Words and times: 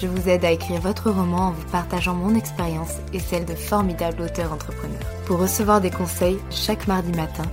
je 0.00 0.06
vous 0.06 0.28
aide 0.28 0.44
à 0.44 0.50
écrire 0.50 0.80
votre 0.80 1.10
roman 1.10 1.48
en 1.48 1.52
vous 1.52 1.66
partageant 1.70 2.14
mon 2.14 2.34
expérience 2.34 2.96
et 3.12 3.18
celle 3.18 3.46
de 3.46 3.54
formidables 3.54 4.22
auteurs 4.22 4.52
entrepreneurs. 4.52 5.00
Pour 5.24 5.38
recevoir 5.38 5.80
des 5.80 5.90
conseils 5.90 6.38
chaque 6.50 6.86
mardi 6.86 7.12
matin, 7.12 7.44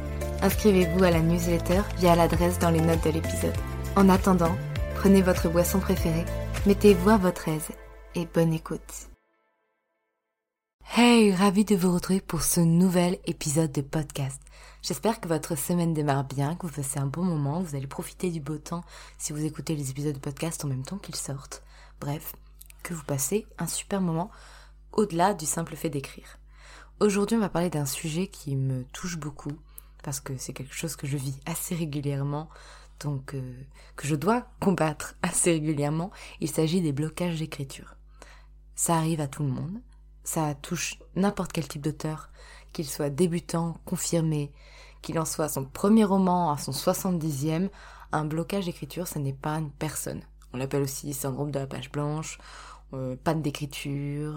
inscrivez-vous 0.42 1.04
à 1.04 1.12
la 1.12 1.22
newsletter 1.22 1.82
via 1.98 2.16
l'adresse 2.16 2.60
dans 2.60 2.70
les 2.70 2.82
notes 2.82 3.04
de 3.06 3.12
l'épisode. 3.12 3.56
En 3.96 4.10
attendant, 4.10 4.56
prenez 4.96 5.22
votre 5.22 5.50
boisson 5.50 5.80
préférée, 5.80 6.26
mettez-vous 6.66 7.10
à 7.10 7.18
votre 7.18 7.48
aise 7.48 7.70
et 8.16 8.26
bonne 8.26 8.54
écoute. 8.54 9.10
Hey, 10.96 11.34
ravi 11.34 11.66
de 11.66 11.76
vous 11.76 11.94
retrouver 11.94 12.22
pour 12.22 12.44
ce 12.44 12.60
nouvel 12.60 13.18
épisode 13.26 13.72
de 13.72 13.82
podcast. 13.82 14.40
J'espère 14.82 15.22
que 15.22 15.30
votre 15.30 15.58
semaine 15.58 15.94
démarre 15.94 16.26
bien, 16.26 16.56
que 16.56 16.68
vous 16.68 16.74
passez 16.74 17.00
un 17.00 17.06
bon 17.06 17.24
moment, 17.24 17.62
vous 17.62 17.76
allez 17.76 17.88
profiter 17.88 18.30
du 18.30 18.42
beau 18.42 18.58
temps 18.58 18.84
si 19.18 19.32
vous 19.32 19.46
écoutez 19.46 19.76
les 19.76 19.92
épisodes 19.92 20.14
de 20.14 20.20
podcast 20.20 20.66
en 20.66 20.68
même 20.68 20.84
temps 20.84 20.98
qu'ils 20.98 21.16
sortent. 21.16 21.64
Bref, 22.00 22.36
que 22.84 22.94
vous 22.94 23.04
passez 23.04 23.48
un 23.58 23.68
super 23.68 24.02
moment 24.02 24.30
au-delà 24.92 25.34
du 25.34 25.46
simple 25.46 25.76
fait 25.76 25.90
d'écrire. 25.90 26.38
Aujourd'hui, 27.00 27.38
on 27.38 27.42
va 27.42 27.50
parler 27.50 27.70
d'un 27.70 27.86
sujet 27.86 28.28
qui 28.28 28.56
me 28.56 28.84
touche 28.86 29.18
beaucoup 29.18 29.58
parce 30.04 30.20
que 30.20 30.38
c'est 30.38 30.54
quelque 30.54 30.76
chose 30.76 30.96
que 30.96 31.08
je 31.08 31.18
vis 31.18 31.40
assez 31.46 31.76
régulièrement, 31.76 32.50
donc 33.00 33.34
euh, 33.34 33.54
que 33.96 34.08
je 34.08 34.16
dois 34.16 34.46
combattre 34.60 35.16
assez 35.22 35.52
régulièrement. 35.52 36.12
Il 36.42 36.50
s'agit 36.50 36.82
des 36.82 36.92
blocages 36.92 37.40
d'écriture. 37.40 37.96
Ça 38.76 38.96
arrive 38.96 39.22
à 39.22 39.28
tout 39.28 39.44
le 39.44 39.50
monde, 39.50 39.82
ça 40.24 40.56
touche 40.56 41.00
n'importe 41.16 41.54
quel 41.54 41.68
type 41.68 41.82
d'auteur, 41.82 42.30
qu'il 42.74 42.86
soit 42.86 43.10
débutant, 43.10 43.78
confirmé, 43.86 44.52
qu'il 45.02 45.20
en 45.20 45.26
soit 45.26 45.46
à 45.46 45.50
son 45.50 45.66
premier 45.66 46.06
roman, 46.06 46.52
à 46.52 46.58
son 46.58 46.72
70e, 46.72 47.70
un 48.12 48.26
blocage 48.26 48.66
d'écriture, 48.66 49.08
ce 49.08 49.20
n'est 49.20 49.34
pas 49.34 49.58
une 49.58 49.72
personne. 49.72 50.22
On 50.54 50.58
l'appelle 50.58 50.84
aussi 50.84 51.14
syndrome 51.14 51.52
de 51.52 51.60
la 51.60 51.68
page 51.68 51.92
blanche, 51.92 52.38
euh, 52.94 53.16
panne 53.24 53.42
d'écriture, 53.42 54.36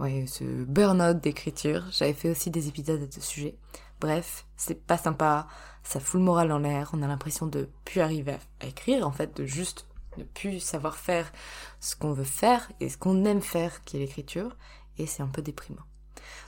euh, 0.00 0.26
ce 0.26 0.64
burn-out 0.64 1.20
d'écriture. 1.20 1.84
J'avais 1.90 2.12
fait 2.12 2.30
aussi 2.30 2.50
des 2.50 2.68
épisodes 2.68 3.02
à 3.02 3.10
ce 3.10 3.20
sujet. 3.20 3.56
Bref, 4.00 4.46
c'est 4.56 4.86
pas 4.86 4.98
sympa, 4.98 5.46
ça 5.82 6.00
fout 6.00 6.20
le 6.20 6.26
moral 6.26 6.52
en 6.52 6.58
l'air, 6.58 6.90
on 6.92 7.02
a 7.02 7.06
l'impression 7.06 7.46
de 7.46 7.70
plus 7.84 8.00
arriver 8.00 8.36
à, 8.60 8.66
écrire, 8.66 9.06
en 9.06 9.12
fait, 9.12 9.36
de 9.36 9.46
juste 9.46 9.86
ne 10.18 10.24
plus 10.24 10.60
savoir 10.60 10.96
faire 10.96 11.32
ce 11.80 11.96
qu'on 11.96 12.12
veut 12.12 12.24
faire 12.24 12.70
et 12.80 12.88
ce 12.88 12.98
qu'on 12.98 13.24
aime 13.24 13.40
faire, 13.40 13.82
qui 13.84 13.96
est 13.96 14.00
l'écriture, 14.00 14.56
et 14.98 15.06
c'est 15.06 15.22
un 15.22 15.28
peu 15.28 15.42
déprimant. 15.42 15.84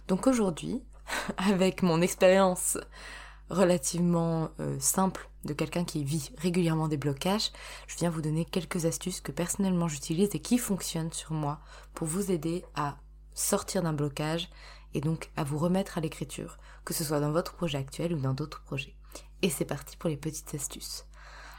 Donc 0.09 0.27
aujourd'hui, 0.27 0.83
avec 1.39 1.83
mon 1.83 2.03
expérience 2.03 2.79
relativement 3.51 4.51
euh, 4.61 4.77
simple 4.81 5.29
de 5.45 5.53
quelqu'un 5.53 5.85
qui 5.85 6.05
vit 6.05 6.31
régulièrement 6.39 6.89
des 6.89 6.97
blocages, 6.97 7.53
je 7.87 7.97
viens 7.97 8.11
vous 8.11 8.23
donner 8.23 8.45
quelques 8.45 8.87
astuces 8.87 9.21
que 9.21 9.33
personnellement 9.33 9.89
j'utilise 9.89 10.31
et 10.35 10.41
qui 10.41 10.59
fonctionnent 10.59 11.13
sur 11.13 11.33
moi 11.33 11.61
pour 11.95 12.07
vous 12.07 12.31
aider 12.31 12.65
à 12.75 12.97
sortir 13.35 13.83
d'un 13.83 13.93
blocage 13.93 14.49
et 14.95 15.01
donc 15.01 15.31
à 15.37 15.45
vous 15.45 15.59
remettre 15.59 15.99
à 15.99 16.01
l'écriture, 16.01 16.59
que 16.85 16.95
ce 16.95 17.05
soit 17.05 17.21
dans 17.21 17.31
votre 17.31 17.55
projet 17.55 17.79
actuel 17.79 18.15
ou 18.15 18.19
dans 18.19 18.35
d'autres 18.35 18.63
projets. 18.63 18.97
Et 19.43 19.51
c'est 19.51 19.65
parti 19.65 19.97
pour 19.97 20.11
les 20.11 20.17
petites 20.17 20.55
astuces. 20.55 21.07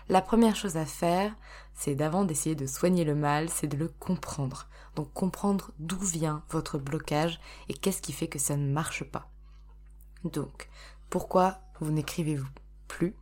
La 0.09 0.21
première 0.21 0.55
chose 0.55 0.77
à 0.77 0.85
faire, 0.85 1.35
c'est 1.73 1.95
d'avant 1.95 2.23
d'essayer 2.23 2.55
de 2.55 2.65
soigner 2.65 3.03
le 3.03 3.13
mal, 3.13 3.49
c'est 3.49 3.67
de 3.67 3.77
le 3.77 3.89
comprendre. 3.89 4.67
Donc 4.95 5.11
comprendre 5.13 5.71
d'où 5.79 5.99
vient 5.99 6.43
votre 6.49 6.77
blocage 6.77 7.39
et 7.69 7.73
qu'est-ce 7.73 8.01
qui 8.01 8.13
fait 8.13 8.29
que 8.29 8.39
ça 8.39 8.55
ne 8.55 8.71
marche 8.71 9.03
pas. 9.03 9.29
Donc, 10.23 10.69
pourquoi 11.09 11.59
vous 11.85 11.91
n'écrivez-vous 11.91 12.47
plus. 12.87 13.15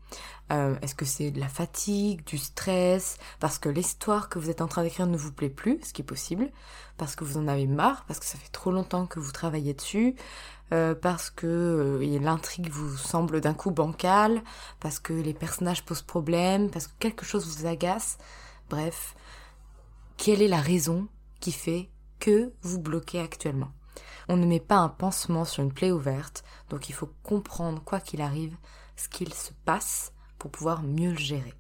Euh, 0.51 0.75
Est-ce 0.81 0.95
que 0.95 1.05
c'est 1.05 1.31
de 1.31 1.39
la 1.39 1.47
fatigue, 1.47 2.23
du 2.25 2.37
stress, 2.37 3.17
parce 3.39 3.57
que 3.57 3.69
l'histoire 3.69 4.29
que 4.29 4.39
vous 4.39 4.49
êtes 4.49 4.61
en 4.61 4.67
train 4.67 4.83
d'écrire 4.83 5.07
ne 5.07 5.17
vous 5.17 5.31
plaît 5.31 5.49
plus, 5.49 5.79
ce 5.83 5.93
qui 5.93 6.01
est 6.01 6.05
possible, 6.05 6.51
parce 6.97 7.15
que 7.15 7.23
vous 7.23 7.37
en 7.37 7.47
avez 7.47 7.67
marre, 7.67 8.05
parce 8.05 8.19
que 8.19 8.25
ça 8.25 8.37
fait 8.37 8.51
trop 8.51 8.71
longtemps 8.71 9.07
que 9.07 9.19
vous 9.19 9.31
travaillez 9.31 9.73
dessus, 9.73 10.15
euh, 10.71 10.95
parce 10.95 11.29
que 11.29 11.47
euh, 11.47 12.19
l'intrigue 12.19 12.69
vous 12.69 12.95
semble 12.95 13.41
d'un 13.41 13.53
coup 13.53 13.71
bancale, 13.71 14.41
parce 14.79 14.99
que 14.99 15.13
les 15.13 15.33
personnages 15.33 15.83
posent 15.83 16.01
problème, 16.01 16.69
parce 16.69 16.87
que 16.87 16.93
quelque 16.99 17.25
chose 17.25 17.47
vous 17.47 17.65
agace. 17.65 18.17
Bref, 18.69 19.15
quelle 20.17 20.41
est 20.41 20.47
la 20.47 20.61
raison 20.61 21.07
qui 21.39 21.51
fait 21.51 21.89
que 22.19 22.53
vous 22.61 22.79
bloquez 22.79 23.19
actuellement? 23.19 23.71
On 24.27 24.37
ne 24.37 24.45
met 24.45 24.59
pas 24.59 24.77
un 24.77 24.89
pansement 24.89 25.45
sur 25.45 25.63
une 25.63 25.73
plaie 25.73 25.91
ouverte, 25.91 26.43
donc 26.69 26.89
il 26.89 26.93
faut 26.93 27.09
comprendre, 27.23 27.81
quoi 27.83 27.99
qu'il 27.99 28.21
arrive, 28.21 28.55
ce 28.95 29.09
qu'il 29.09 29.33
se 29.33 29.51
passe 29.65 30.13
pour 30.39 30.51
pouvoir 30.51 30.83
mieux 30.83 31.11
le 31.11 31.17
gérer. 31.17 31.53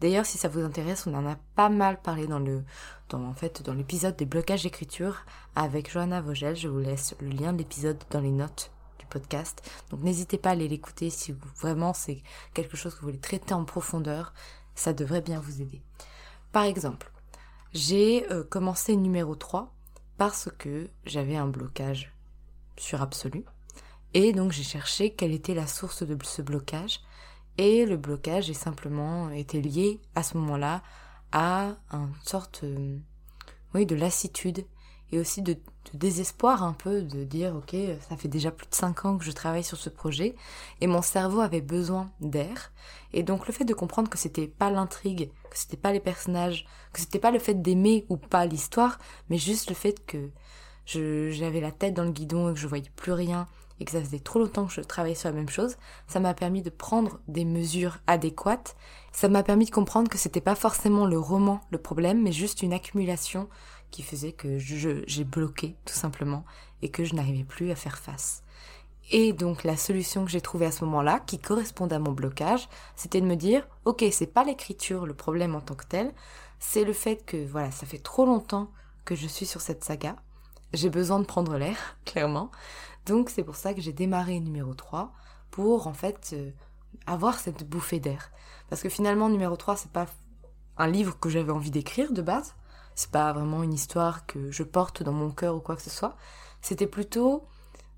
D'ailleurs, 0.00 0.26
si 0.26 0.38
ça 0.38 0.48
vous 0.48 0.60
intéresse, 0.60 1.06
on 1.06 1.14
en 1.14 1.26
a 1.26 1.36
pas 1.56 1.68
mal 1.68 2.00
parlé 2.00 2.28
dans 2.28 2.38
le, 2.38 2.62
dans, 3.08 3.24
en 3.24 3.34
fait, 3.34 3.62
dans 3.62 3.74
l'épisode 3.74 4.16
des 4.16 4.26
blocages 4.26 4.62
d'écriture 4.62 5.24
avec 5.56 5.90
Johanna 5.90 6.20
Vogel. 6.20 6.54
Je 6.54 6.68
vous 6.68 6.78
laisse 6.78 7.16
le 7.20 7.30
lien 7.30 7.52
de 7.52 7.58
l'épisode 7.58 7.98
dans 8.10 8.20
les 8.20 8.30
notes 8.30 8.70
du 9.00 9.06
podcast. 9.06 9.60
Donc 9.90 10.02
n'hésitez 10.02 10.38
pas 10.38 10.50
à 10.50 10.52
aller 10.52 10.68
l'écouter 10.68 11.10
si 11.10 11.34
vraiment 11.56 11.94
c'est 11.94 12.22
quelque 12.54 12.76
chose 12.76 12.94
que 12.94 13.00
vous 13.00 13.08
voulez 13.08 13.18
traiter 13.18 13.54
en 13.54 13.64
profondeur. 13.64 14.32
Ça 14.76 14.92
devrait 14.92 15.20
bien 15.20 15.40
vous 15.40 15.60
aider. 15.60 15.82
Par 16.52 16.62
exemple, 16.62 17.10
j'ai 17.72 18.30
euh, 18.30 18.44
commencé 18.44 18.94
numéro 18.94 19.34
3 19.34 19.74
parce 20.18 20.50
que 20.58 20.90
j'avais 21.06 21.36
un 21.36 21.46
blocage 21.46 22.12
sur 22.76 23.00
absolu. 23.00 23.44
Et 24.14 24.32
donc 24.32 24.52
j'ai 24.52 24.64
cherché 24.64 25.14
quelle 25.14 25.32
était 25.32 25.54
la 25.54 25.66
source 25.66 26.02
de 26.02 26.16
ce 26.22 26.42
blocage. 26.42 27.00
Et 27.56 27.86
le 27.86 27.96
blocage 27.96 28.50
est 28.50 28.54
simplement 28.54 29.30
été 29.30 29.62
lié 29.62 30.00
à 30.14 30.22
ce 30.22 30.36
moment-là 30.36 30.82
à 31.32 31.76
une 31.92 32.12
sorte 32.24 32.60
euh, 32.64 32.98
de 33.74 33.94
lassitude 33.94 34.64
et 35.12 35.18
aussi 35.18 35.42
de, 35.42 35.56
désespoir 35.94 36.62
un 36.62 36.74
peu 36.74 37.00
de 37.00 37.24
dire 37.24 37.56
ok 37.56 37.74
ça 38.08 38.16
fait 38.18 38.28
déjà 38.28 38.50
plus 38.50 38.66
de 38.66 38.74
5 38.74 39.06
ans 39.06 39.16
que 39.16 39.24
je 39.24 39.32
travaille 39.32 39.64
sur 39.64 39.78
ce 39.78 39.88
projet 39.88 40.34
et 40.82 40.86
mon 40.86 41.00
cerveau 41.00 41.40
avait 41.40 41.62
besoin 41.62 42.10
d'air 42.20 42.72
et 43.14 43.22
donc 43.22 43.46
le 43.46 43.54
fait 43.54 43.64
de 43.64 43.72
comprendre 43.72 44.10
que 44.10 44.18
c'était 44.18 44.48
pas 44.48 44.70
l'intrigue 44.70 45.30
que 45.50 45.58
c'était 45.58 45.78
pas 45.78 45.92
les 45.92 46.00
personnages 46.00 46.66
que 46.92 47.00
c'était 47.00 47.18
pas 47.18 47.30
le 47.30 47.38
fait 47.38 47.54
d'aimer 47.54 48.04
ou 48.10 48.18
pas 48.18 48.44
l'histoire 48.44 48.98
mais 49.30 49.38
juste 49.38 49.70
le 49.70 49.74
fait 49.74 50.04
que 50.04 50.28
j'avais 50.84 51.60
la 51.60 51.72
tête 51.72 51.94
dans 51.94 52.04
le 52.04 52.12
guidon 52.12 52.50
et 52.50 52.52
que 52.52 52.60
je 52.60 52.66
voyais 52.66 52.90
plus 52.94 53.12
rien 53.12 53.46
et 53.80 53.84
que 53.84 53.92
ça 53.92 54.00
faisait 54.00 54.18
trop 54.18 54.38
longtemps 54.38 54.66
que 54.66 54.72
je 54.72 54.80
travaillais 54.80 55.14
sur 55.14 55.28
la 55.28 55.34
même 55.34 55.48
chose, 55.48 55.76
ça 56.06 56.20
m'a 56.20 56.34
permis 56.34 56.62
de 56.62 56.70
prendre 56.70 57.20
des 57.28 57.44
mesures 57.44 57.98
adéquates. 58.06 58.76
Ça 59.12 59.28
m'a 59.28 59.42
permis 59.42 59.66
de 59.66 59.70
comprendre 59.70 60.10
que 60.10 60.18
c'était 60.18 60.40
pas 60.40 60.54
forcément 60.54 61.06
le 61.06 61.18
roman 61.18 61.60
le 61.70 61.78
problème, 61.78 62.22
mais 62.22 62.32
juste 62.32 62.62
une 62.62 62.72
accumulation 62.72 63.48
qui 63.90 64.02
faisait 64.02 64.32
que 64.32 64.58
j'ai 64.58 65.24
bloqué 65.24 65.76
tout 65.84 65.94
simplement 65.94 66.44
et 66.82 66.90
que 66.90 67.04
je 67.04 67.14
n'arrivais 67.14 67.44
plus 67.44 67.70
à 67.70 67.76
faire 67.76 67.98
face. 67.98 68.42
Et 69.10 69.32
donc 69.32 69.64
la 69.64 69.76
solution 69.76 70.24
que 70.24 70.30
j'ai 70.30 70.40
trouvée 70.40 70.66
à 70.66 70.72
ce 70.72 70.84
moment-là, 70.84 71.20
qui 71.20 71.38
correspondait 71.38 71.96
à 71.96 71.98
mon 71.98 72.12
blocage, 72.12 72.68
c'était 72.94 73.20
de 73.20 73.26
me 73.26 73.36
dire, 73.36 73.66
ok, 73.86 74.04
c'est 74.12 74.26
pas 74.26 74.44
l'écriture 74.44 75.06
le 75.06 75.14
problème 75.14 75.54
en 75.54 75.60
tant 75.60 75.74
que 75.74 75.86
tel, 75.86 76.12
c'est 76.58 76.84
le 76.84 76.92
fait 76.92 77.24
que 77.24 77.46
voilà, 77.46 77.70
ça 77.70 77.86
fait 77.86 77.98
trop 77.98 78.26
longtemps 78.26 78.70
que 79.04 79.14
je 79.14 79.26
suis 79.26 79.46
sur 79.46 79.62
cette 79.62 79.84
saga. 79.84 80.16
J'ai 80.74 80.90
besoin 80.90 81.20
de 81.20 81.24
prendre 81.24 81.56
l'air, 81.56 81.96
clairement. 82.04 82.50
Donc 83.06 83.30
c'est 83.30 83.44
pour 83.44 83.56
ça 83.56 83.72
que 83.72 83.80
j'ai 83.80 83.94
démarré 83.94 84.38
numéro 84.40 84.74
3 84.74 85.12
pour 85.50 85.86
en 85.86 85.94
fait 85.94 86.30
euh, 86.34 86.50
avoir 87.06 87.38
cette 87.38 87.66
bouffée 87.66 88.00
d'air. 88.00 88.30
Parce 88.68 88.82
que 88.82 88.90
finalement 88.90 89.30
numéro 89.30 89.56
3 89.56 89.76
c'est 89.76 89.92
pas 89.92 90.06
un 90.76 90.86
livre 90.86 91.18
que 91.18 91.30
j'avais 91.30 91.50
envie 91.52 91.70
d'écrire 91.70 92.12
de 92.12 92.20
base, 92.20 92.54
c'est 92.98 93.12
pas 93.12 93.32
vraiment 93.32 93.62
une 93.62 93.72
histoire 93.72 94.26
que 94.26 94.50
je 94.50 94.64
porte 94.64 95.04
dans 95.04 95.12
mon 95.12 95.30
cœur 95.30 95.54
ou 95.54 95.60
quoi 95.60 95.76
que 95.76 95.82
ce 95.82 95.90
soit, 95.90 96.16
c'était 96.60 96.88
plutôt 96.88 97.46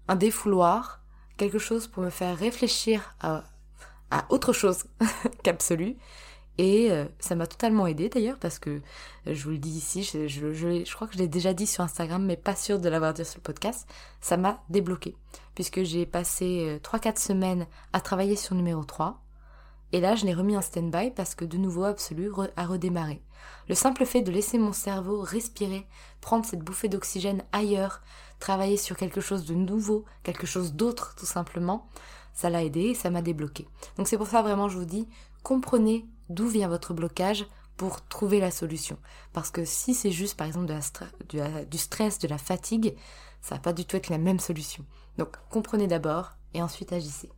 un 0.08 0.14
défouloir, 0.14 1.00
quelque 1.38 1.58
chose 1.58 1.86
pour 1.86 2.02
me 2.02 2.10
faire 2.10 2.36
réfléchir 2.36 3.14
à, 3.22 3.44
autre 4.28 4.52
chose 4.52 4.84
qu'absolu 5.42 5.96
et 6.58 6.90
euh, 6.90 7.06
ça 7.18 7.34
m'a 7.34 7.46
totalement 7.46 7.86
aidé 7.86 8.10
d'ailleurs 8.10 8.38
parce 8.38 8.58
que 8.58 8.68
euh, 8.68 8.80
je 9.34 9.42
vous 9.44 9.52
le 9.52 9.58
dis 9.58 9.70
ici, 9.70 10.02
je, 10.02 10.28
je, 10.28 10.94
crois 10.94 11.06
que 11.06 11.14
je 11.14 11.18
l'ai 11.18 11.28
déjà 11.28 11.54
dit 11.54 11.66
sur 11.66 11.82
Instagram, 11.82 12.22
mais 12.22 12.36
pas 12.36 12.54
sûr 12.54 12.78
de 12.78 12.88
l'avoir 12.90 13.14
dit 13.14 13.24
sur 13.24 13.38
le 13.38 13.42
podcast. 13.42 13.88
Ça 14.20 14.36
m'a 14.36 14.62
débloqué 14.68 15.16
puisque 15.54 15.82
j'ai 15.82 16.04
passé 16.04 16.78
3-4 16.82 17.08
euh, 17.08 17.12
semaines 17.16 17.66
à 17.94 18.02
travailler 18.02 18.36
sur 18.36 18.54
numéro 18.54 18.84
3. 18.84 19.18
Et 19.92 20.00
là, 20.00 20.14
je 20.14 20.24
l'ai 20.24 20.34
remis 20.34 20.56
en 20.56 20.62
stand-by 20.62 21.10
parce 21.10 21.34
que 21.34 21.44
de 21.44 21.56
nouveau 21.56 21.84
Absolu 21.84 22.30
a 22.56 22.66
redémarré. 22.66 23.22
Le 23.68 23.74
simple 23.74 24.04
fait 24.04 24.22
de 24.22 24.30
laisser 24.30 24.58
mon 24.58 24.72
cerveau 24.72 25.20
respirer, 25.20 25.86
prendre 26.20 26.44
cette 26.44 26.60
bouffée 26.60 26.88
d'oxygène 26.88 27.42
ailleurs, 27.52 28.02
travailler 28.38 28.76
sur 28.76 28.96
quelque 28.96 29.20
chose 29.20 29.44
de 29.44 29.54
nouveau, 29.54 30.04
quelque 30.22 30.46
chose 30.46 30.74
d'autre 30.74 31.14
tout 31.16 31.26
simplement, 31.26 31.88
ça 32.32 32.50
l'a 32.50 32.64
aidé 32.64 32.80
et 32.80 32.94
ça 32.94 33.10
m'a 33.10 33.22
débloqué. 33.22 33.68
Donc 33.96 34.08
c'est 34.08 34.16
pour 34.16 34.26
ça 34.26 34.42
vraiment 34.42 34.68
je 34.68 34.78
vous 34.78 34.84
dis, 34.84 35.08
comprenez 35.42 36.06
d'où 36.28 36.48
vient 36.48 36.68
votre 36.68 36.94
blocage 36.94 37.46
pour 37.76 38.06
trouver 38.06 38.40
la 38.40 38.50
solution. 38.50 38.98
Parce 39.32 39.50
que 39.50 39.64
si 39.64 39.94
c'est 39.94 40.10
juste 40.10 40.36
par 40.36 40.46
exemple 40.46 40.72
du 41.70 41.78
stress, 41.78 42.18
de 42.18 42.28
la 42.28 42.38
fatigue, 42.38 42.94
ça 43.40 43.56
va 43.56 43.60
pas 43.60 43.72
du 43.72 43.84
tout 43.84 43.96
être 43.96 44.10
la 44.10 44.18
même 44.18 44.40
solution. 44.40 44.84
Donc 45.16 45.36
comprenez 45.50 45.86
d'abord 45.86 46.32
et 46.54 46.62
ensuite 46.62 46.92
agissez. 46.92 47.30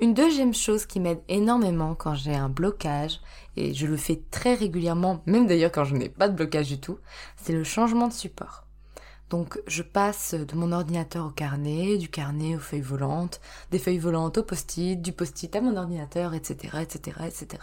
Une 0.00 0.12
deuxième 0.12 0.54
chose 0.54 0.86
qui 0.86 0.98
m'aide 0.98 1.22
énormément 1.28 1.94
quand 1.94 2.14
j'ai 2.14 2.34
un 2.34 2.48
blocage, 2.48 3.20
et 3.56 3.74
je 3.74 3.86
le 3.86 3.96
fais 3.96 4.20
très 4.32 4.54
régulièrement, 4.54 5.22
même 5.26 5.46
d'ailleurs 5.46 5.70
quand 5.70 5.84
je 5.84 5.94
n'ai 5.94 6.08
pas 6.08 6.28
de 6.28 6.34
blocage 6.34 6.66
du 6.66 6.80
tout, 6.80 6.98
c'est 7.36 7.52
le 7.52 7.62
changement 7.62 8.08
de 8.08 8.12
support. 8.12 8.64
Donc 9.30 9.60
je 9.68 9.84
passe 9.84 10.34
de 10.34 10.56
mon 10.56 10.72
ordinateur 10.72 11.26
au 11.26 11.30
carnet, 11.30 11.96
du 11.96 12.08
carnet 12.08 12.56
aux 12.56 12.60
feuilles 12.60 12.80
volantes, 12.80 13.40
des 13.70 13.78
feuilles 13.78 13.98
volantes 13.98 14.38
au 14.38 14.42
post-it, 14.42 15.00
du 15.00 15.12
post-it 15.12 15.54
à 15.54 15.60
mon 15.60 15.76
ordinateur, 15.76 16.34
etc., 16.34 16.78
etc., 16.82 17.18
etc. 17.26 17.62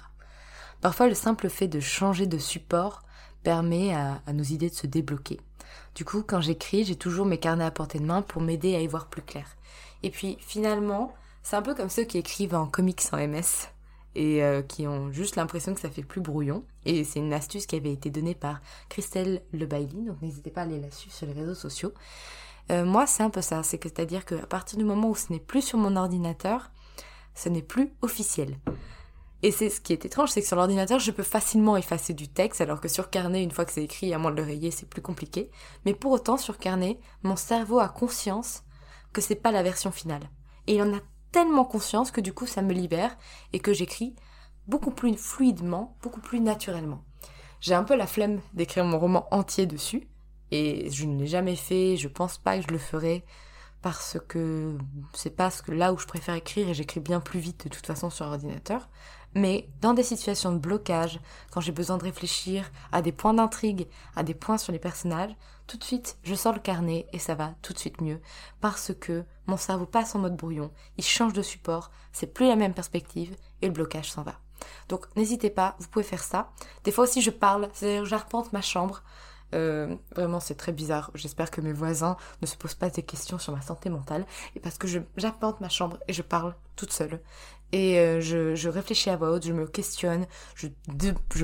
Parfois 0.80 1.10
le 1.10 1.16
simple 1.16 1.50
fait 1.50 1.68
de 1.68 1.82
changer 1.82 2.28
de 2.28 2.38
support 2.38 3.04
permet 3.44 3.94
à, 3.94 4.22
nos 4.32 4.44
idées 4.44 4.70
de 4.70 4.76
se 4.76 4.88
débloquer. 4.88 5.42
Du 5.96 6.06
coup, 6.06 6.24
quand 6.26 6.42
j'écris, 6.42 6.86
j'ai 6.86 6.96
toujours 6.96 7.26
mes 7.26 7.40
carnets 7.40 7.66
à 7.66 7.72
portée 7.72 8.00
de 8.00 8.06
main 8.06 8.22
pour 8.22 8.42
m'aider 8.42 8.76
à 8.76 8.80
y 8.80 8.88
voir 8.88 9.08
plus 9.08 9.22
clair. 9.22 9.48
Et 10.04 10.10
puis 10.10 10.38
finalement, 10.40 11.14
c'est 11.44 11.56
un 11.56 11.62
peu 11.62 11.76
comme 11.76 11.90
ceux 11.90 12.04
qui 12.04 12.18
écrivent 12.18 12.56
en 12.56 12.68
comics 12.68 13.02
en 13.12 13.18
MS 13.18 13.70
et 14.16 14.44
euh, 14.44 14.62
qui 14.62 14.88
ont 14.88 15.12
juste 15.12 15.36
l'impression 15.36 15.74
que 15.74 15.80
ça 15.80 15.90
fait 15.90 16.04
plus 16.04 16.22
brouillon. 16.22 16.64
Et 16.86 17.04
c'est 17.04 17.20
une 17.20 17.34
astuce 17.34 17.66
qui 17.66 17.76
avait 17.76 17.94
été 17.94 18.10
donnée 18.10 18.36
par 18.36 18.62
Christelle 18.90 19.42
Le 19.54 19.66
Bailly, 19.66 20.06
donc 20.06 20.22
n'hésitez 20.22 20.52
pas 20.52 20.62
à 20.62 20.64
aller 20.66 20.80
la 20.80 20.92
suivre 20.92 21.16
sur 21.16 21.28
les 21.28 21.34
réseaux 21.34 21.56
sociaux. 21.56 21.94
Euh, 22.72 22.86
moi, 22.86 23.08
c'est 23.08 23.24
un 23.24 23.30
peu 23.30 23.42
ça, 23.42 23.64
c'est-à-dire 23.64 24.26
qu'à 24.26 24.46
partir 24.46 24.78
du 24.78 24.86
moment 24.86 25.10
où 25.10 25.16
ce 25.16 25.32
n'est 25.32 25.40
plus 25.40 25.62
sur 25.62 25.78
mon 25.78 25.96
ordinateur, 25.96 26.72
ce 27.36 27.50
n'est 27.50 27.62
plus 27.62 27.94
officiel. 28.02 28.58
Et 29.44 29.52
c'est 29.52 29.70
ce 29.70 29.82
qui 29.82 29.94
est 29.94 30.06
étrange, 30.06 30.30
c'est 30.30 30.42
que 30.42 30.48
sur 30.48 30.56
l'ordinateur, 30.56 31.00
je 31.00 31.10
peux 31.10 31.24
facilement 31.24 31.76
effacer 31.76 32.14
du 32.14 32.28
texte, 32.28 32.62
alors 32.62 32.80
que 32.80 32.88
sur 32.88 33.10
carnet, 33.10 33.42
une 33.42 33.52
fois 33.52 33.66
que 33.66 33.72
c'est 33.72 33.84
écrit, 33.84 34.14
à 34.14 34.20
moins 34.20 34.30
de 34.30 34.36
le 34.36 34.44
rayer, 34.44 34.70
c'est 34.70 34.88
plus 34.88 35.02
compliqué. 35.02 35.50
Mais 35.86 35.96
pour 35.96 36.12
autant, 36.12 36.38
sur 36.38 36.60
carnet, 36.60 37.00
mon 37.24 37.36
cerveau 37.36 37.80
a 37.80 37.90
conscience 37.90 38.64
que 39.14 39.22
c'est 39.22 39.36
pas 39.36 39.52
la 39.52 39.64
version 39.64 39.92
finale. 39.92 40.30
Et 40.68 40.76
il 40.76 40.82
en 40.84 40.94
a 40.94 41.00
tellement 41.32 41.66
conscience 41.66 42.12
que 42.12 42.22
du 42.22 42.34
coup 42.34 42.46
ça 42.46 42.62
me 42.62 42.74
libère 42.74 43.18
et 43.54 43.60
que 43.60 43.74
j'écris 43.74 44.16
beaucoup 44.68 44.92
plus 44.92 45.16
fluidement, 45.16 45.98
beaucoup 46.02 46.22
plus 46.22 46.40
naturellement. 46.40 47.04
J'ai 47.60 47.74
un 47.74 47.84
peu 47.84 47.96
la 47.96 48.08
flemme 48.08 48.42
d'écrire 48.54 48.86
mon 48.86 49.00
roman 49.00 49.28
entier 49.32 49.66
dessus 49.66 50.08
et 50.52 50.90
je 50.90 51.06
ne 51.06 51.20
l'ai 51.20 51.28
jamais 51.28 51.56
fait, 51.56 51.98
je 51.98 52.08
pense 52.08 52.38
pas 52.38 52.58
que 52.58 52.64
je 52.64 52.72
le 52.72 52.78
ferai 52.78 53.24
parce 53.82 54.18
que 54.28 54.78
c'est 55.14 55.36
pas 55.36 55.50
ce 55.50 55.64
que 55.64 55.72
là 55.72 55.94
où 55.94 55.98
je 55.98 56.06
préfère 56.06 56.36
écrire 56.36 56.70
et 56.70 56.74
j'écris 56.74 57.00
bien 57.00 57.20
plus 57.20 57.40
vite 57.40 57.66
de 57.66 57.70
toute 57.70 57.86
façon 57.86 58.10
sur 58.10 58.26
ordinateur. 58.26 58.90
Mais 59.34 59.70
dans 59.82 59.94
des 59.94 60.04
situations 60.04 60.52
de 60.52 60.58
blocage, 60.58 61.20
quand 61.52 61.62
j'ai 61.62 61.72
besoin 61.72 61.98
de 61.98 62.04
réfléchir 62.04 62.70
à 62.92 63.02
des 63.02 63.12
points 63.12 63.34
d'intrigue, 63.34 63.88
à 64.16 64.24
des 64.24 64.34
points 64.34 64.58
sur 64.58 64.74
les 64.74 64.80
personnages, 64.80 65.36
tout 65.68 65.78
de 65.78 65.84
suite, 65.84 66.18
je 66.24 66.36
sors 66.36 66.54
le 66.54 66.60
carnet 66.60 67.08
et 67.14 67.20
ça 67.20 67.34
va 67.34 67.54
tout 67.62 67.72
de 67.72 67.80
suite 67.80 68.02
mieux 68.02 68.20
parce 68.60 68.94
que 69.00 69.24
mon 69.48 69.56
cerveau 69.56 69.86
passe 69.86 70.16
en 70.16 70.20
mode 70.20 70.36
brouillon, 70.36 70.72
il 70.98 71.04
change 71.04 71.34
de 71.34 71.42
support, 71.42 71.92
c'est 72.12 72.34
plus 72.34 72.48
la 72.48 72.58
même 72.58 72.74
perspective 72.74 73.36
et 73.62 73.68
le 73.68 73.72
blocage 73.72 74.12
s'en 74.12 74.24
va. 74.24 74.36
Donc 74.90 75.06
n'hésitez 75.16 75.50
pas, 75.50 75.76
vous 75.80 75.88
pouvez 75.88 76.04
faire 76.04 76.24
ça. 76.24 76.52
Des 76.84 76.92
fois 76.92 77.06
aussi 77.06 77.22
je 77.22 77.32
parle, 77.32 77.70
c'est-à-dire 77.74 78.06
j'arpente 78.06 78.52
ma 78.52 78.62
chambre, 78.62 79.02
euh, 79.54 79.96
vraiment, 80.16 80.40
c'est 80.40 80.56
très 80.56 80.72
bizarre. 80.72 81.12
J'espère 81.14 81.52
que 81.52 81.62
mes 81.62 81.74
voisins 81.74 82.18
ne 82.42 82.48
se 82.48 82.56
posent 82.56 82.76
pas 82.76 82.90
des 82.90 83.04
questions 83.04 83.38
sur 83.38 83.54
ma 83.54 83.62
santé 83.62 83.90
mentale. 83.90 84.26
Et 84.56 84.60
parce 84.60 84.78
que 84.78 84.88
j'apporte 85.18 85.62
ma 85.62 85.70
chambre 85.70 85.98
et 86.08 86.14
je 86.14 86.22
parle 86.22 86.56
toute 86.76 86.94
seule. 86.94 87.22
Et 87.72 88.00
euh, 88.00 88.20
je, 88.20 88.68
réfléchis 88.68 89.10
à 89.10 89.16
voix 89.16 89.32
haute, 89.32 89.46
je 89.46 89.54
me 89.54 89.66
questionne, 89.66 90.26
je, 90.56 90.68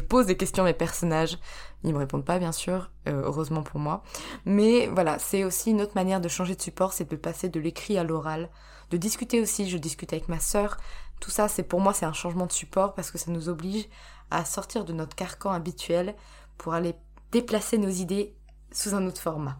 pose 0.01 0.25
des 0.25 0.35
questions 0.35 0.63
à 0.63 0.65
mes 0.65 0.73
personnages. 0.73 1.37
Ils 1.83 1.93
me 1.93 1.99
répondent 1.99 2.25
pas, 2.25 2.39
bien 2.39 2.51
sûr, 2.51 2.91
euh, 3.07 3.21
heureusement 3.23 3.63
pour 3.63 3.79
moi. 3.79 4.03
Mais 4.45 4.87
voilà, 4.87 5.19
c'est 5.19 5.43
aussi 5.43 5.71
une 5.71 5.81
autre 5.81 5.93
manière 5.95 6.19
de 6.19 6.27
changer 6.27 6.55
de 6.55 6.61
support, 6.61 6.93
c'est 6.93 7.09
de 7.09 7.15
passer 7.15 7.49
de 7.49 7.59
l'écrit 7.59 7.97
à 7.97 8.03
l'oral. 8.03 8.49
De 8.89 8.97
discuter 8.97 9.41
aussi, 9.41 9.69
je 9.69 9.77
discute 9.77 10.11
avec 10.11 10.27
ma 10.27 10.39
sœur. 10.39 10.77
Tout 11.19 11.31
ça, 11.31 11.47
c'est 11.47 11.63
pour 11.63 11.79
moi, 11.79 11.93
c'est 11.93 12.05
un 12.05 12.13
changement 12.13 12.45
de 12.45 12.51
support 12.51 12.93
parce 12.93 13.11
que 13.11 13.17
ça 13.17 13.31
nous 13.31 13.49
oblige 13.49 13.87
à 14.29 14.43
sortir 14.43 14.83
de 14.85 14.93
notre 14.93 15.15
carcan 15.15 15.51
habituel 15.51 16.15
pour 16.57 16.73
aller 16.73 16.95
déplacer 17.31 17.77
nos 17.77 17.89
idées 17.89 18.35
sous 18.71 18.95
un 18.95 19.05
autre 19.07 19.21
format. 19.21 19.59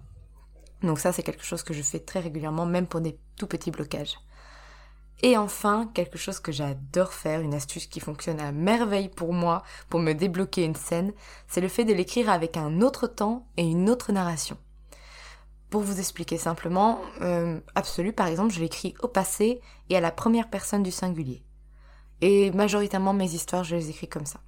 Donc 0.83 0.99
ça, 0.99 1.11
c'est 1.11 1.23
quelque 1.23 1.43
chose 1.43 1.63
que 1.63 1.73
je 1.73 1.81
fais 1.81 1.99
très 1.99 2.19
régulièrement, 2.19 2.65
même 2.65 2.87
pour 2.87 3.01
des 3.01 3.17
tout 3.37 3.47
petits 3.47 3.71
blocages. 3.71 4.17
Et 5.23 5.35
enfin, 5.35 5.89
quelque 5.93 6.17
chose 6.17 6.39
que 6.39 6.51
j'adore 6.51 7.13
faire, 7.13 7.41
une 7.41 7.55
astuce 7.55 7.87
qui 7.87 7.99
fonctionne 7.99 8.39
à 8.39 8.51
merveille 8.51 9.09
pour 9.09 9.33
moi, 9.33 9.63
pour 9.89 9.99
me 9.99 10.13
débloquer 10.13 10.63
une 10.63 10.75
scène, 10.75 11.11
c'est 11.47 11.61
le 11.61 11.67
fait 11.67 11.85
de 11.85 11.93
l'écrire 11.93 12.29
avec 12.29 12.55
un 12.55 12.81
autre 12.81 13.07
temps 13.07 13.47
et 13.57 13.63
une 13.63 13.89
autre 13.89 14.11
narration. 14.11 14.57
Pour 15.69 15.81
vous 15.81 15.99
expliquer 15.99 16.37
simplement, 16.37 17.01
euh, 17.21 17.59
par 18.15 18.27
exemple, 18.27 18.53
je 18.53 18.59
l'écris 18.59 18.93
au 19.01 19.07
passé 19.07 19.59
et 19.89 19.97
à 19.97 20.01
la 20.01 20.11
première 20.11 20.49
personne 20.49 20.83
du 20.83 20.91
singulier. 20.91 21.43
Et 22.21 22.51
majoritairement 22.51 23.13
mes 23.13 23.33
histoires, 23.33 23.63
je 23.63 23.75
les 23.75 23.89
écris 23.89 24.07
comme 24.07 24.25
ça. 24.25 24.39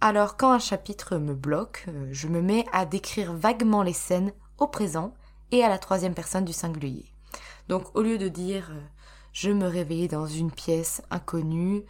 Alors 0.00 0.36
quand 0.36 0.52
un 0.52 0.58
chapitre 0.58 1.16
me 1.16 1.34
bloque, 1.34 1.84
euh, 1.88 2.08
je 2.10 2.28
me 2.28 2.42
mets 2.42 2.66
à 2.72 2.86
décrire 2.86 3.32
vaguement 3.32 3.82
les 3.82 3.92
scènes 3.92 4.32
au 4.58 4.66
présent 4.66 5.14
et 5.50 5.62
à 5.62 5.68
la 5.68 5.78
troisième 5.78 6.14
personne 6.14 6.44
du 6.44 6.52
singulier. 6.52 7.06
Donc 7.68 7.94
au 7.96 8.02
lieu 8.02 8.18
de 8.18 8.28
dire 8.28 8.70
euh, 8.72 8.80
je 9.32 9.50
me 9.50 9.66
réveillais 9.66 10.08
dans 10.08 10.26
une 10.26 10.50
pièce 10.50 11.02
inconnue, 11.10 11.82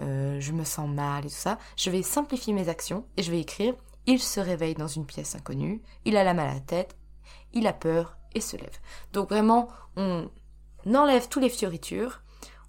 euh, 0.00 0.40
je 0.40 0.52
me 0.52 0.64
sens 0.64 0.88
mal 0.88 1.26
et 1.26 1.28
tout 1.28 1.34
ça, 1.34 1.58
je 1.76 1.90
vais 1.90 2.02
simplifier 2.02 2.52
mes 2.52 2.68
actions 2.68 3.04
et 3.16 3.22
je 3.22 3.30
vais 3.30 3.40
écrire 3.40 3.74
il 4.06 4.20
se 4.20 4.40
réveille 4.40 4.74
dans 4.74 4.88
une 4.88 5.06
pièce 5.06 5.34
inconnue, 5.34 5.82
il 6.04 6.16
a 6.16 6.24
la 6.24 6.34
mal 6.34 6.48
à 6.48 6.54
la 6.54 6.60
tête, 6.60 6.96
il 7.52 7.66
a 7.66 7.72
peur 7.72 8.16
et 8.34 8.40
se 8.40 8.56
lève. 8.56 8.78
Donc 9.12 9.28
vraiment, 9.28 9.68
on 9.96 10.28
enlève 10.86 11.28
tous 11.28 11.40
les 11.40 11.48
fioritures, 11.48 12.22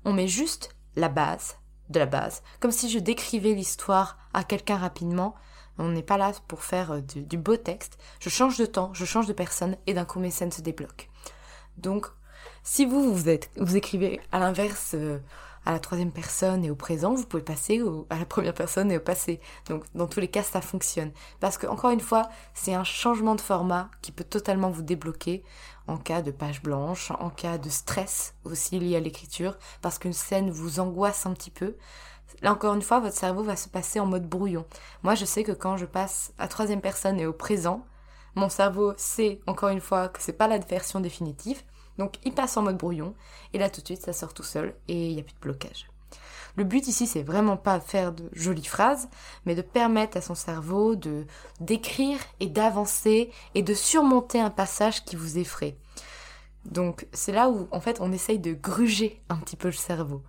on 0.05 0.13
met 0.13 0.27
juste 0.27 0.75
la 0.95 1.09
base, 1.09 1.57
de 1.89 1.99
la 1.99 2.05
base, 2.05 2.43
comme 2.59 2.71
si 2.71 2.89
je 2.89 2.99
décrivais 2.99 3.53
l'histoire 3.53 4.17
à 4.33 4.43
quelqu'un 4.43 4.77
rapidement. 4.77 5.35
On 5.77 5.89
n'est 5.89 6.03
pas 6.03 6.17
là 6.17 6.31
pour 6.47 6.63
faire 6.63 6.91
euh, 6.91 7.01
du, 7.01 7.37
beau 7.37 7.57
texte. 7.57 7.97
Je 8.19 8.29
change 8.29 8.57
de 8.57 8.65
temps, 8.65 8.93
je 8.93 9.05
change 9.05 9.25
de 9.25 9.33
personne 9.33 9.77
et 9.87 9.93
d'un 9.93 10.05
coup 10.05 10.19
mes 10.19 10.29
scènes 10.29 10.51
se 10.51 10.61
débloquent. 10.61 11.07
Donc, 11.77 12.07
si 12.63 12.85
vous 12.85 13.13
vous, 13.13 13.29
êtes, 13.29 13.49
écrivez 13.75 14.21
à 14.31 14.39
l'inverse 14.39 14.91
euh, 14.93 15.19
à 15.65 15.71
la 15.71 15.79
troisième 15.79 16.11
personne 16.11 16.65
et 16.65 16.71
au 16.71 16.75
présent, 16.75 17.13
vous 17.13 17.25
pouvez 17.25 17.43
passer 17.43 17.81
à 18.09 18.17
la 18.17 18.25
première 18.25 18.53
personne 18.53 18.91
et 18.91 18.97
au 18.97 19.01
passé. 19.01 19.39
Donc, 19.67 19.83
dans 19.93 20.07
tous 20.07 20.19
les 20.19 20.27
cas, 20.27 20.43
ça 20.43 20.61
fonctionne. 20.61 21.11
Parce 21.39 21.57
que, 21.57 21.67
encore 21.67 21.91
une 21.91 21.99
fois, 21.99 22.29
c'est 22.53 22.73
un 22.73 22.83
changement 22.83 23.35
de 23.35 23.41
format 23.41 23.89
qui 24.01 24.11
peut 24.11 24.23
totalement 24.23 24.71
vous 24.71 24.81
débloquer 24.81 25.43
en 25.87 25.97
cas 25.97 26.21
de 26.21 26.31
page 26.31 26.61
blanche, 26.61 27.11
en 27.11 27.29
cas 27.29 27.57
de 27.57 27.69
stress 27.69 28.35
aussi 28.43 28.79
lié 28.79 28.95
à 28.95 28.99
l'écriture, 28.99 29.57
parce 29.81 29.99
qu'une 29.99 30.13
scène 30.13 30.49
vous 30.49 30.79
angoisse 30.79 31.25
un 31.25 31.33
petit 31.33 31.51
peu. 31.51 31.75
Là 32.41 32.53
encore 32.53 32.73
une 32.73 32.81
fois, 32.81 32.99
votre 32.99 33.17
cerveau 33.17 33.43
va 33.43 33.55
se 33.55 33.69
passer 33.69 33.99
en 33.99 34.05
mode 34.05 34.27
brouillon. 34.27 34.65
Moi, 35.03 35.15
je 35.15 35.25
sais 35.25 35.43
que 35.43 35.51
quand 35.51 35.77
je 35.77 35.85
passe 35.85 36.33
à 36.39 36.47
troisième 36.47 36.81
personne 36.81 37.19
et 37.19 37.25
au 37.25 37.33
présent, 37.33 37.85
mon 38.35 38.49
cerveau 38.49 38.93
sait 38.97 39.41
encore 39.45 39.69
une 39.69 39.81
fois 39.81 40.07
que 40.07 40.21
c'est 40.21 40.33
pas 40.33 40.47
la 40.47 40.57
version 40.57 41.01
définitive, 41.01 41.61
Donc 41.97 42.15
il 42.23 42.33
passe 42.33 42.57
en 42.57 42.63
mode 42.63 42.77
brouillon 42.77 43.13
et 43.53 43.57
là 43.57 43.69
tout 43.69 43.81
de 43.81 43.85
suite 43.85 44.01
ça 44.01 44.13
sort 44.13 44.33
tout 44.33 44.43
seul 44.43 44.75
et 44.87 45.07
il 45.09 45.15
n'y 45.15 45.21
a 45.21 45.23
plus 45.23 45.33
de 45.33 45.39
blocage. 45.39 45.87
Le 46.57 46.63
but 46.63 46.87
ici, 46.87 47.07
c'est 47.07 47.23
vraiment 47.23 47.57
pas 47.57 47.79
faire 47.79 48.11
de 48.11 48.29
jolies 48.33 48.65
phrases, 48.65 49.07
mais 49.45 49.55
de 49.55 49.61
permettre 49.61 50.17
à 50.17 50.21
son 50.21 50.35
cerveau 50.35 50.95
de 50.95 51.25
d'écrire 51.59 52.19
et 52.39 52.47
d'avancer 52.47 53.31
et 53.55 53.63
de 53.63 53.73
surmonter 53.73 54.39
un 54.39 54.49
passage 54.49 55.05
qui 55.05 55.15
vous 55.15 55.37
effraie. 55.37 55.77
Donc 56.65 57.07
c'est 57.13 57.31
là 57.31 57.49
où 57.49 57.67
en 57.71 57.79
fait 57.79 57.99
on 58.01 58.11
essaye 58.11 58.39
de 58.39 58.53
gruger 58.53 59.21
un 59.29 59.37
petit 59.37 59.55
peu 59.55 59.69
le 59.69 59.73
cerveau. 59.73 60.21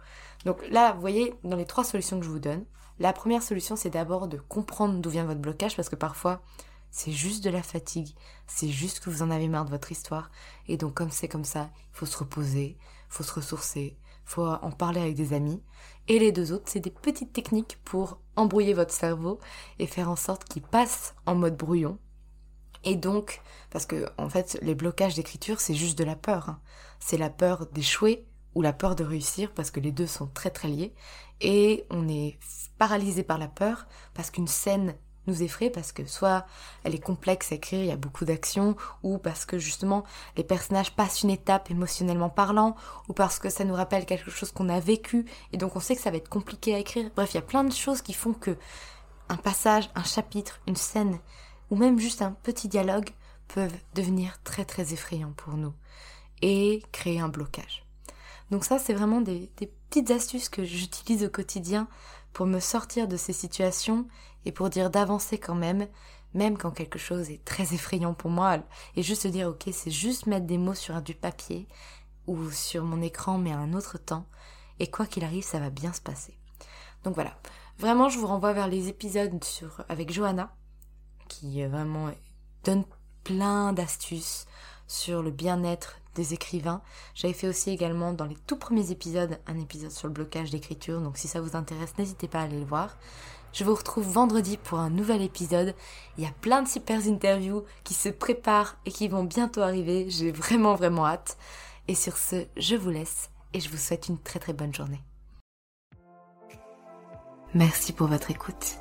Donc 0.44 0.58
là, 0.70 0.92
vous 0.92 1.00
voyez, 1.00 1.34
dans 1.44 1.56
les 1.56 1.66
trois 1.66 1.84
solutions 1.84 2.18
que 2.18 2.24
je 2.24 2.30
vous 2.30 2.38
donne, 2.38 2.64
la 2.98 3.12
première 3.12 3.42
solution 3.42 3.76
c'est 3.76 3.90
d'abord 3.90 4.28
de 4.28 4.38
comprendre 4.38 5.00
d'où 5.00 5.10
vient 5.10 5.24
votre 5.24 5.40
blocage 5.40 5.76
parce 5.76 5.88
que 5.88 5.96
parfois 5.96 6.40
c'est 6.92 7.10
juste 7.10 7.42
de 7.42 7.50
la 7.50 7.62
fatigue, 7.62 8.14
c'est 8.46 8.68
juste 8.68 9.00
que 9.00 9.10
vous 9.10 9.22
en 9.22 9.30
avez 9.32 9.48
marre 9.48 9.64
de 9.64 9.70
votre 9.70 9.90
histoire 9.90 10.30
et 10.68 10.76
donc 10.76 10.94
comme 10.94 11.10
c'est 11.10 11.26
comme 11.26 11.44
ça, 11.44 11.70
il 11.74 11.96
faut 11.96 12.06
se 12.06 12.18
reposer, 12.18 12.76
faut 13.08 13.24
se 13.24 13.32
ressourcer, 13.32 13.98
faut 14.24 14.46
en 14.46 14.70
parler 14.70 15.00
avec 15.00 15.14
des 15.14 15.32
amis. 15.32 15.62
Et 16.08 16.18
les 16.18 16.32
deux 16.32 16.52
autres, 16.52 16.64
c'est 16.66 16.80
des 16.80 16.90
petites 16.90 17.32
techniques 17.32 17.78
pour 17.84 18.20
embrouiller 18.36 18.74
votre 18.74 18.92
cerveau 18.92 19.40
et 19.78 19.86
faire 19.86 20.10
en 20.10 20.16
sorte 20.16 20.44
qu'il 20.44 20.62
passe 20.62 21.14
en 21.26 21.34
mode 21.34 21.56
brouillon. 21.56 21.98
Et 22.84 22.96
donc, 22.96 23.40
parce 23.70 23.86
que 23.86 24.06
en 24.18 24.28
fait, 24.28 24.58
les 24.62 24.74
blocages 24.74 25.14
d'écriture, 25.14 25.60
c'est 25.60 25.74
juste 25.74 25.98
de 25.98 26.04
la 26.04 26.16
peur. 26.16 26.48
Hein. 26.48 26.60
C'est 26.98 27.18
la 27.18 27.30
peur 27.30 27.66
d'échouer 27.66 28.26
ou 28.54 28.62
la 28.62 28.72
peur 28.72 28.96
de 28.96 29.04
réussir, 29.04 29.52
parce 29.52 29.70
que 29.70 29.80
les 29.80 29.92
deux 29.92 30.06
sont 30.06 30.26
très 30.26 30.50
très 30.50 30.68
liés. 30.68 30.94
Et 31.40 31.86
on 31.90 32.08
est 32.08 32.38
paralysé 32.78 33.22
par 33.22 33.38
la 33.38 33.48
peur, 33.48 33.86
parce 34.14 34.30
qu'une 34.30 34.48
scène 34.48 34.94
nous 35.26 35.42
effraie 35.42 35.70
parce 35.70 35.92
que 35.92 36.06
soit 36.06 36.46
elle 36.84 36.94
est 36.94 36.98
complexe 36.98 37.52
à 37.52 37.56
écrire, 37.56 37.80
il 37.80 37.86
y 37.86 37.92
a 37.92 37.96
beaucoup 37.96 38.24
d'actions, 38.24 38.76
ou 39.02 39.18
parce 39.18 39.44
que 39.44 39.58
justement 39.58 40.04
les 40.36 40.44
personnages 40.44 40.92
passent 40.92 41.22
une 41.22 41.30
étape 41.30 41.70
émotionnellement 41.70 42.30
parlant, 42.30 42.76
ou 43.08 43.12
parce 43.12 43.38
que 43.38 43.50
ça 43.50 43.64
nous 43.64 43.74
rappelle 43.74 44.06
quelque 44.06 44.30
chose 44.30 44.52
qu'on 44.52 44.68
a 44.68 44.80
vécu, 44.80 45.26
et 45.52 45.56
donc 45.56 45.76
on 45.76 45.80
sait 45.80 45.96
que 45.96 46.02
ça 46.02 46.10
va 46.10 46.16
être 46.16 46.28
compliqué 46.28 46.74
à 46.74 46.78
écrire. 46.78 47.10
Bref, 47.14 47.32
il 47.32 47.36
y 47.36 47.38
a 47.38 47.42
plein 47.42 47.64
de 47.64 47.72
choses 47.72 48.02
qui 48.02 48.12
font 48.12 48.32
que 48.32 48.56
un 49.28 49.36
passage, 49.36 49.90
un 49.94 50.04
chapitre, 50.04 50.60
une 50.66 50.76
scène, 50.76 51.18
ou 51.70 51.76
même 51.76 51.98
juste 51.98 52.22
un 52.22 52.32
petit 52.32 52.68
dialogue 52.68 53.10
peuvent 53.48 53.76
devenir 53.94 54.42
très 54.44 54.64
très 54.64 54.92
effrayants 54.92 55.32
pour 55.36 55.54
nous 55.54 55.74
et 56.42 56.82
créer 56.92 57.20
un 57.20 57.28
blocage. 57.28 57.86
Donc 58.50 58.64
ça, 58.64 58.78
c'est 58.78 58.92
vraiment 58.92 59.20
des, 59.20 59.50
des 59.56 59.66
petites 59.88 60.10
astuces 60.10 60.48
que 60.48 60.64
j'utilise 60.64 61.24
au 61.24 61.30
quotidien 61.30 61.88
pour 62.32 62.46
me 62.46 62.60
sortir 62.60 63.08
de 63.08 63.16
ces 63.16 63.32
situations 63.32 64.06
et 64.44 64.52
pour 64.52 64.70
dire 64.70 64.90
d'avancer 64.90 65.38
quand 65.38 65.54
même, 65.54 65.88
même 66.34 66.56
quand 66.56 66.70
quelque 66.70 66.98
chose 66.98 67.30
est 67.30 67.44
très 67.44 67.74
effrayant 67.74 68.14
pour 68.14 68.30
moi, 68.30 68.58
et 68.96 69.02
juste 69.02 69.26
dire 69.26 69.48
ok, 69.48 69.68
c'est 69.72 69.90
juste 69.90 70.26
mettre 70.26 70.46
des 70.46 70.58
mots 70.58 70.74
sur 70.74 71.00
du 71.02 71.14
papier 71.14 71.68
ou 72.26 72.50
sur 72.50 72.84
mon 72.84 73.02
écran 73.02 73.38
mais 73.38 73.52
à 73.52 73.58
un 73.58 73.74
autre 73.74 73.98
temps, 73.98 74.26
et 74.78 74.90
quoi 74.90 75.06
qu'il 75.06 75.24
arrive, 75.24 75.44
ça 75.44 75.60
va 75.60 75.70
bien 75.70 75.92
se 75.92 76.00
passer. 76.00 76.38
Donc 77.04 77.14
voilà, 77.14 77.36
vraiment 77.78 78.08
je 78.08 78.18
vous 78.18 78.26
renvoie 78.26 78.52
vers 78.52 78.68
les 78.68 78.88
épisodes 78.88 79.38
avec 79.88 80.12
Johanna, 80.12 80.54
qui 81.28 81.62
euh, 81.62 81.68
vraiment 81.68 82.10
donne 82.64 82.84
plein 83.24 83.72
d'astuces 83.72 84.46
sur 84.86 85.22
le 85.22 85.30
bien-être 85.30 86.01
des 86.14 86.34
écrivains. 86.34 86.82
J'avais 87.14 87.34
fait 87.34 87.48
aussi 87.48 87.70
également 87.70 88.12
dans 88.12 88.24
les 88.24 88.36
tout 88.46 88.56
premiers 88.56 88.90
épisodes 88.90 89.38
un 89.46 89.58
épisode 89.58 89.90
sur 89.90 90.08
le 90.08 90.14
blocage 90.14 90.50
d'écriture, 90.50 91.00
donc 91.00 91.18
si 91.18 91.28
ça 91.28 91.40
vous 91.40 91.56
intéresse, 91.56 91.96
n'hésitez 91.98 92.28
pas 92.28 92.40
à 92.40 92.44
aller 92.44 92.58
le 92.58 92.66
voir. 92.66 92.96
Je 93.52 93.64
vous 93.64 93.74
retrouve 93.74 94.08
vendredi 94.08 94.56
pour 94.56 94.78
un 94.78 94.88
nouvel 94.88 95.20
épisode. 95.20 95.74
Il 96.16 96.24
y 96.24 96.26
a 96.26 96.32
plein 96.40 96.62
de 96.62 96.68
super 96.68 97.06
interviews 97.06 97.64
qui 97.84 97.92
se 97.92 98.08
préparent 98.08 98.76
et 98.86 98.90
qui 98.90 99.08
vont 99.08 99.24
bientôt 99.24 99.60
arriver. 99.60 100.06
J'ai 100.08 100.32
vraiment 100.32 100.74
vraiment 100.74 101.06
hâte. 101.06 101.36
Et 101.86 101.94
sur 101.94 102.16
ce, 102.16 102.46
je 102.56 102.76
vous 102.76 102.90
laisse 102.90 103.30
et 103.52 103.60
je 103.60 103.68
vous 103.68 103.76
souhaite 103.76 104.08
une 104.08 104.18
très 104.18 104.38
très 104.38 104.54
bonne 104.54 104.74
journée. 104.74 105.02
Merci 107.54 107.92
pour 107.92 108.06
votre 108.06 108.30
écoute. 108.30 108.78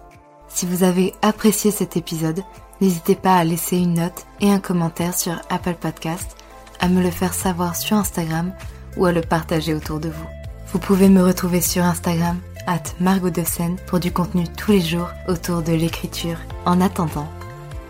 Si 0.48 0.66
vous 0.66 0.84
avez 0.84 1.14
apprécié 1.22 1.72
cet 1.72 1.98
épisode, 1.98 2.42
n'hésitez 2.80 3.16
pas 3.16 3.36
à 3.36 3.44
laisser 3.44 3.78
une 3.78 3.96
note 3.96 4.26
et 4.40 4.52
un 4.52 4.60
commentaire 4.60 5.18
sur 5.18 5.42
Apple 5.50 5.76
Podcast, 5.76 6.38
à 6.82 6.90
me 6.90 7.02
le 7.02 7.12
faire 7.12 7.34
savoir 7.34 7.76
sur 7.76 7.96
Instagram 7.96 8.52
ou 8.98 9.06
à 9.06 9.12
le 9.12 9.22
partager 9.22 9.74
autour 9.74 10.00
de 10.00 10.10
vous. 10.10 10.28
Vous 10.74 10.80
pouvez 10.80 11.10
me 11.10 11.24
retrouver 11.24 11.62
sur 11.62 11.84
Instagram 11.84 12.38
at 12.68 12.84
Margot 13.00 13.30
de 13.30 13.44
Seine 13.44 13.78
pour 13.88 14.00
du 14.00 14.12
contenu 14.12 14.46
tous 14.58 14.72
les 14.72 14.82
jours 14.82 15.10
autour 15.28 15.62
de 15.62 15.74
l'écriture. 15.74 16.38
En 16.66 16.82
attendant, 16.82 17.30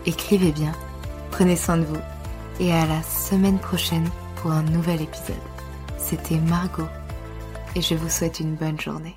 écrivez 0.06 0.52
bien, 0.52 0.72
prenez 1.30 1.56
soin 1.56 1.78
de 1.78 1.84
vous 1.84 2.00
et 2.60 2.72
à 2.72 2.86
la 2.86 3.02
semaine 3.02 3.58
prochaine 3.58 4.08
pour 4.36 4.52
un 4.52 4.62
nouvel 4.62 5.02
épisode. 5.02 5.36
C'était 5.98 6.38
Margot 6.38 6.88
et 7.74 7.80
je 7.80 7.94
vous 7.94 8.08
souhaite 8.08 8.40
une 8.40 8.54
bonne 8.54 8.80
journée. 8.80 9.16